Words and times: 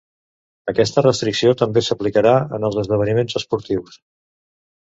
Aquesta 0.71 1.03
restricció 1.05 1.53
també 1.59 1.83
s’aplicarà 1.89 2.33
en 2.59 2.67
els 2.71 2.81
esdeveniments 2.85 3.41
esportius. 3.41 4.01